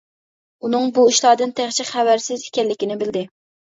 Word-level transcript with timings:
ئۇنىڭ 0.69 0.87
بۇ 0.95 1.03
ئىشلاردىن 1.11 1.53
تېخىچە 1.59 1.87
خەۋەرسىز 1.93 2.47
ئىكەنلىكىنى 2.49 2.99
بىلدى. 3.05 3.27